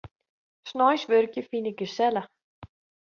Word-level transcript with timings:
Sneins 0.71 1.03
wurkje 1.09 1.43
fyn 1.49 1.69
ik 1.71 1.79
gesellich. 1.81 2.29